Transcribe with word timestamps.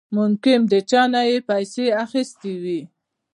ممکن 0.17 0.57
د 0.71 0.73
چانه 0.89 1.21
يې 1.29 1.37
پيسې 1.49 1.85
اخېستې 2.03 2.53
وي. 2.63 2.81